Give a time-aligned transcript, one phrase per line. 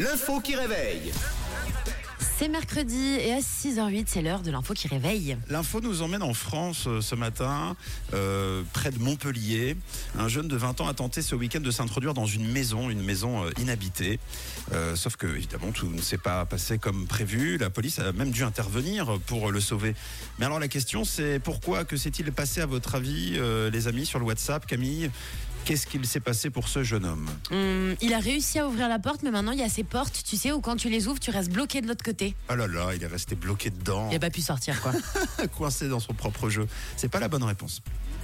[0.00, 1.12] L'info qui réveille.
[2.38, 5.36] C'est mercredi et à 6h08, c'est l'heure de l'info qui réveille.
[5.50, 7.76] L'info nous emmène en France euh, ce matin,
[8.14, 9.76] euh, près de Montpellier.
[10.18, 13.02] Un jeune de 20 ans a tenté ce week-end de s'introduire dans une maison, une
[13.02, 14.18] maison euh, inhabitée.
[14.72, 17.58] Euh, sauf que, évidemment, tout ne s'est pas passé comme prévu.
[17.58, 19.94] La police a même dû intervenir pour le sauver.
[20.38, 24.06] Mais alors la question, c'est pourquoi Que s'est-il passé à votre avis, euh, les amis,
[24.06, 25.10] sur le WhatsApp, Camille?
[25.64, 28.98] Qu'est-ce qu'il s'est passé pour ce jeune homme Hum, il a réussi à ouvrir la
[28.98, 31.20] porte, mais maintenant il y a ces portes, tu sais, où quand tu les ouvres,
[31.20, 32.34] tu restes bloqué de l'autre côté.
[32.48, 34.92] Ah là là, il est resté bloqué dedans, Il n'a pas pu sortir, quoi.
[35.56, 36.66] coincé dans son propre jeu.
[36.96, 37.80] C'est pas la bonne réponse.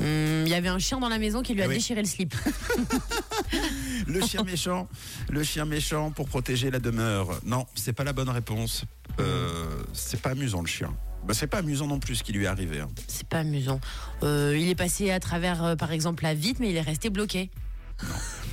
[0.00, 1.74] Hum, il y avait un chien dans la maison qui lui a Oui.
[1.74, 2.34] déchiré le slip.
[4.06, 4.88] Le chien méchant,
[5.30, 7.38] le chien méchant pour protéger la demeure.
[7.44, 8.84] Non, c'est pas la bonne réponse.
[9.20, 10.92] Euh, c'est pas amusant le chien.
[11.26, 12.80] Bah, c'est pas amusant non plus ce qui lui est arrivé.
[12.80, 12.88] hein.
[13.06, 13.80] C'est pas amusant.
[14.22, 17.10] Euh, il est passé à travers, euh, par exemple, la vitre, mais il est resté
[17.10, 17.50] bloqué.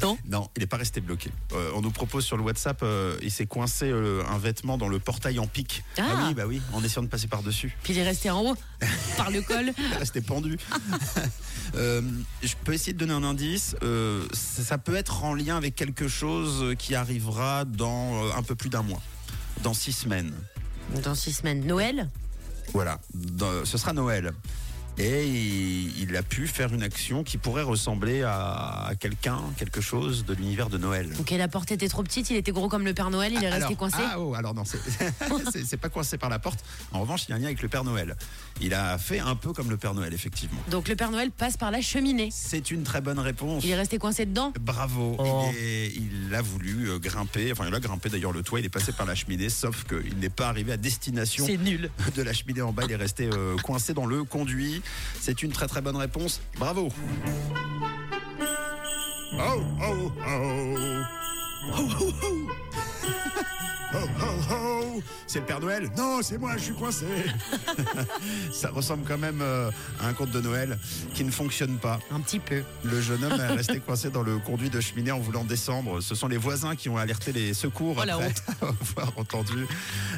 [0.03, 0.15] Non.
[0.29, 1.31] Non, il n'est pas resté bloqué.
[1.53, 4.87] Euh, on nous propose sur le WhatsApp, euh, il s'est coincé euh, un vêtement dans
[4.87, 5.83] le portail en pic.
[5.97, 6.03] Ah.
[6.27, 7.75] oui, bah oui, en essayant de passer par dessus.
[7.81, 8.55] Puis il est resté en haut,
[9.17, 9.73] par le col.
[9.77, 10.57] Il est resté pendu.
[11.75, 12.01] Euh,
[12.41, 13.75] je peux essayer de donner un indice.
[13.83, 18.41] Euh, ça ça peut être en lien avec quelque chose qui arrivera dans euh, un
[18.41, 19.03] peu plus d'un mois,
[19.61, 20.33] dans six semaines.
[21.03, 21.63] Dans six semaines.
[21.67, 22.09] Noël?
[22.73, 22.99] Voilà,
[23.63, 24.31] ce sera Noël.
[24.97, 30.25] Et il, il a pu faire une action qui pourrait ressembler à, quelqu'un, quelque chose
[30.25, 31.09] de l'univers de Noël.
[31.19, 33.49] Ok, la porte était trop petite, il était gros comme le Père Noël, il est
[33.49, 33.97] resté coincé.
[33.99, 34.79] Ah, oh, alors non, c'est-
[35.51, 36.63] c'est c'est pas coincé par la porte.
[36.91, 38.15] En revanche, il y a un lien avec le Père Noël.
[38.61, 40.59] Il a fait un peu comme le Père Noël, effectivement.
[40.69, 42.29] Donc le Père Noël passe par la cheminée.
[42.31, 43.63] C'est une très bonne réponse.
[43.63, 45.15] Il est resté coincé dedans Bravo.
[45.19, 45.45] Oh.
[45.51, 47.51] Il, est- il a voulu euh, grimper.
[47.51, 48.59] Enfin, il a grimpé d'ailleurs le toit.
[48.59, 51.89] Il est passé par la cheminée, sauf qu'il n'est pas arrivé à destination nul.
[52.15, 52.83] de la cheminée en bas.
[52.85, 54.81] Il est resté euh, coincé dans le conduit.
[55.21, 56.41] C'est une très très bonne réponse.
[56.57, 56.89] Bravo.
[59.41, 60.58] Oh, oh, oh.
[65.29, 67.05] C'est le Père Noël Non, c'est moi, je suis coincé.
[68.51, 69.69] Ça ressemble quand même euh,
[70.01, 70.79] à un conte de Noël
[71.13, 71.99] qui ne fonctionne pas.
[72.09, 72.63] Un petit peu.
[72.83, 76.01] Le jeune homme est resté coincé dans le conduit de cheminée en voulant descendre.
[76.01, 78.33] Ce sont les voisins qui ont alerté les secours Oh, après
[78.97, 79.67] avoir entendu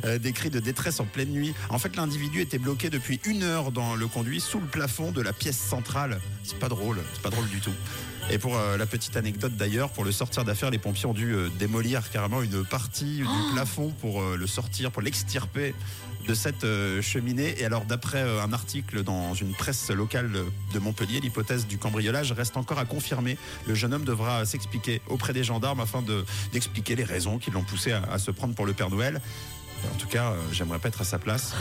[0.05, 1.53] euh, des cris de détresse en pleine nuit.
[1.69, 5.21] En fait, l'individu était bloqué depuis une heure dans le conduit sous le plafond de
[5.21, 6.21] la pièce centrale.
[6.43, 7.73] C'est pas drôle, c'est pas drôle du tout.
[8.29, 11.33] Et pour euh, la petite anecdote d'ailleurs, pour le sortir d'affaire, les pompiers ont dû
[11.33, 15.73] euh, démolir carrément une partie du plafond pour euh, le sortir, pour l'extirper
[16.27, 17.55] de cette euh, cheminée.
[17.59, 20.31] Et alors, d'après euh, un article dans une presse locale
[20.73, 23.37] de Montpellier, l'hypothèse du cambriolage reste encore à confirmer.
[23.67, 26.23] Le jeune homme devra s'expliquer auprès des gendarmes afin de-
[26.53, 29.19] d'expliquer les raisons qui l'ont poussé à, à se prendre pour le Père Noël.
[29.91, 31.55] En tout cas, euh, j'aimerais pas être à sa place.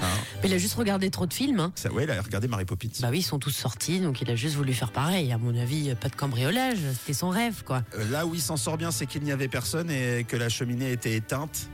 [0.00, 0.06] Hein.
[0.42, 1.60] Mais il a juste regardé trop de films.
[1.60, 1.72] hein.
[1.74, 2.88] Ça, ouais, il a regardé Mary Poppins.
[3.00, 5.30] Bah oui, ils sont tous sortis, donc il a juste voulu faire pareil.
[5.30, 7.82] À mon avis, pas de cambriolage, c'était son rêve, quoi.
[7.98, 10.48] Euh, Là où il s'en sort bien, c'est qu'il n'y avait personne et que la
[10.48, 11.68] cheminée était éteinte.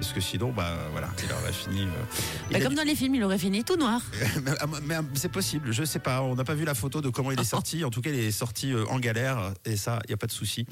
[0.00, 1.82] Parce que sinon, bah voilà, il aurait fini.
[1.82, 1.90] euh,
[2.50, 4.00] il Bah, comme dans les films, il aurait fini tout noir.
[4.44, 6.22] mais, ah, mais, ah, c'est possible, je sais pas.
[6.22, 7.84] On n'a pas vu la photo de comment il est sorti.
[7.84, 10.26] En tout cas, il est sorti euh, en galère et ça, il n'y a pas
[10.28, 10.66] de souci.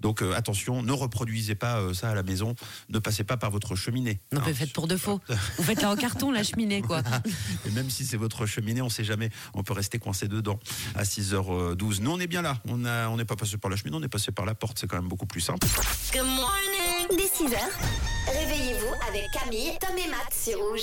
[0.00, 2.54] Donc euh, attention, ne reproduisez pas euh, ça à la maison.
[2.88, 4.20] Ne passez pas par votre cheminée.
[4.32, 4.44] Non, Hein.
[4.46, 5.20] mais faites pour de faux.
[5.58, 7.02] Vous faites là en carton, la cheminée, quoi.
[7.66, 9.30] Et même si c'est votre cheminée, on sait jamais.
[9.54, 10.58] On peut rester coincé dedans
[10.96, 12.00] à 6h12.
[12.00, 12.58] Nous, on est bien là.
[12.68, 14.78] On n'a- on n'est pas passé par la cheminée, on est passé par la porte.
[14.80, 15.66] C'est quand même beaucoup plus simple.
[17.16, 17.58] Dès 6h,
[18.26, 20.70] réveillez-vous avec Camille, Tom et Matt sur Rouge.